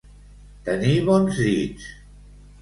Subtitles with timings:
[0.69, 1.87] Tenir bons dits.